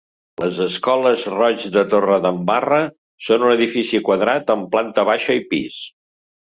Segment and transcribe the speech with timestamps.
[0.43, 2.81] Les escoles Roig de Torredembarra,
[3.29, 5.83] són un edifici quadrat, amb planta baixa i pis.